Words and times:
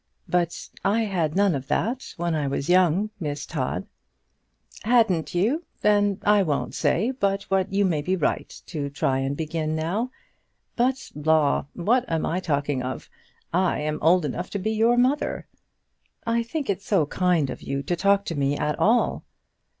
"But 0.27 0.69
I 0.83 1.01
had 1.03 1.35
none 1.35 1.53
of 1.53 1.67
that 1.67 2.15
when 2.17 2.33
I 2.33 2.47
was 2.47 2.69
young, 2.69 3.11
Miss 3.19 3.45
Todd." 3.45 3.85
"Hadn't 4.81 5.35
you? 5.35 5.63
Then 5.81 6.17
I 6.23 6.41
won't 6.41 6.73
say 6.73 7.11
but 7.11 7.43
what 7.51 7.71
you 7.71 7.85
may 7.85 8.01
be 8.01 8.15
right 8.15 8.49
to 8.65 8.89
try 8.89 9.19
and 9.19 9.37
begin 9.37 9.75
now. 9.75 10.09
But, 10.75 11.11
law! 11.13 11.67
what 11.75 12.03
am 12.09 12.25
I 12.25 12.39
talking 12.39 12.81
of? 12.81 13.11
I 13.53 13.81
am 13.81 13.99
old 14.01 14.25
enough 14.25 14.49
to 14.49 14.57
be 14.57 14.71
your 14.71 14.97
mother." 14.97 15.45
"I 16.25 16.41
think 16.41 16.67
it 16.67 16.81
so 16.81 17.05
kind 17.05 17.51
of 17.51 17.61
you 17.61 17.83
to 17.83 17.95
talk 17.95 18.25
to 18.25 18.35
me 18.35 18.57
at 18.57 18.79
all." 18.79 19.23